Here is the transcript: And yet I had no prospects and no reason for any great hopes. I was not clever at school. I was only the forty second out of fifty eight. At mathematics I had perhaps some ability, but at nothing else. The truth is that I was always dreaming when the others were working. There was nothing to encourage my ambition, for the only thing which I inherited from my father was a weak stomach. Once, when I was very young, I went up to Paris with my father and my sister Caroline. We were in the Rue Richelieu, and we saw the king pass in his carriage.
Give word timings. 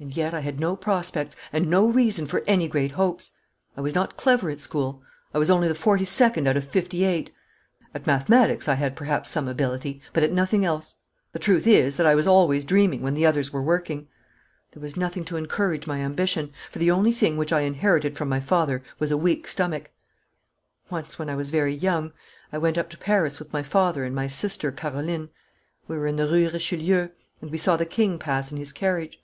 And 0.00 0.16
yet 0.16 0.32
I 0.32 0.38
had 0.38 0.60
no 0.60 0.76
prospects 0.76 1.34
and 1.52 1.68
no 1.68 1.84
reason 1.84 2.24
for 2.28 2.44
any 2.46 2.68
great 2.68 2.92
hopes. 2.92 3.32
I 3.76 3.80
was 3.80 3.96
not 3.96 4.16
clever 4.16 4.48
at 4.48 4.60
school. 4.60 5.02
I 5.34 5.38
was 5.38 5.50
only 5.50 5.66
the 5.66 5.74
forty 5.74 6.04
second 6.04 6.46
out 6.46 6.56
of 6.56 6.62
fifty 6.68 7.02
eight. 7.02 7.32
At 7.92 8.06
mathematics 8.06 8.68
I 8.68 8.74
had 8.74 8.94
perhaps 8.94 9.28
some 9.28 9.48
ability, 9.48 10.00
but 10.12 10.22
at 10.22 10.30
nothing 10.30 10.64
else. 10.64 10.98
The 11.32 11.40
truth 11.40 11.66
is 11.66 11.96
that 11.96 12.06
I 12.06 12.14
was 12.14 12.28
always 12.28 12.64
dreaming 12.64 13.02
when 13.02 13.14
the 13.14 13.26
others 13.26 13.52
were 13.52 13.60
working. 13.60 14.06
There 14.70 14.80
was 14.80 14.96
nothing 14.96 15.24
to 15.24 15.36
encourage 15.36 15.88
my 15.88 15.98
ambition, 16.02 16.52
for 16.70 16.78
the 16.78 16.92
only 16.92 17.10
thing 17.10 17.36
which 17.36 17.52
I 17.52 17.62
inherited 17.62 18.16
from 18.16 18.28
my 18.28 18.38
father 18.38 18.84
was 19.00 19.10
a 19.10 19.16
weak 19.16 19.48
stomach. 19.48 19.90
Once, 20.90 21.18
when 21.18 21.28
I 21.28 21.34
was 21.34 21.50
very 21.50 21.74
young, 21.74 22.12
I 22.52 22.58
went 22.58 22.78
up 22.78 22.88
to 22.90 22.98
Paris 22.98 23.40
with 23.40 23.52
my 23.52 23.64
father 23.64 24.04
and 24.04 24.14
my 24.14 24.28
sister 24.28 24.70
Caroline. 24.70 25.30
We 25.88 25.98
were 25.98 26.06
in 26.06 26.14
the 26.14 26.28
Rue 26.28 26.48
Richelieu, 26.50 27.08
and 27.40 27.50
we 27.50 27.58
saw 27.58 27.76
the 27.76 27.84
king 27.84 28.20
pass 28.20 28.52
in 28.52 28.58
his 28.58 28.72
carriage. 28.72 29.20